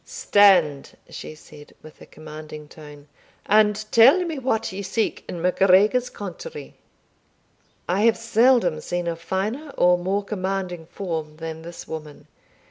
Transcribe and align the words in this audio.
"Stand!" 0.03 0.97
she 1.11 1.35
said, 1.35 1.75
with 1.83 2.01
a 2.01 2.07
commanding 2.07 2.67
tone, 2.67 3.07
"and 3.45 3.85
tell 3.91 4.25
me 4.25 4.39
what 4.39 4.71
ye 4.71 4.81
seek 4.81 5.23
in 5.29 5.39
MacGregor's 5.39 6.09
country?" 6.09 6.73
I 7.87 8.01
have 8.05 8.17
seldom 8.17 8.81
seen 8.81 9.05
a 9.05 9.15
finer 9.15 9.69
or 9.77 9.99
more 9.99 10.23
commanding 10.23 10.87
form 10.87 11.37
than 11.37 11.61
this 11.61 11.87
woman. 11.87 12.25